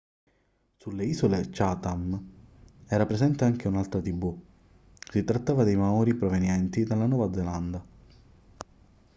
[0.77, 2.27] sulle isole chatham
[2.87, 4.35] era presente anche un'altra tribù
[5.11, 7.85] si trattava di maori provenienti dalla nuova zelanda